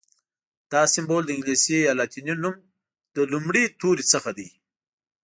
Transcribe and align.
دا 0.71 0.81
سمبول 0.93 1.23
د 1.25 1.29
انګلیسي 1.35 1.77
یا 1.87 1.93
لاتیني 1.99 2.33
نوم 2.43 2.55
له 3.15 3.21
لومړي 3.33 3.63
توري 3.79 4.05
څخه 4.13 4.29
دی. 4.37 4.49